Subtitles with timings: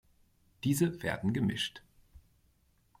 [0.63, 1.83] Diese werden gemischt.